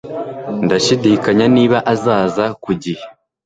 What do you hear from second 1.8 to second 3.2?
azaza ku gihe